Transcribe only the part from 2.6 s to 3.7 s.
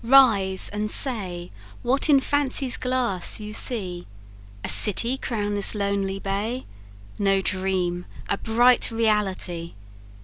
glass you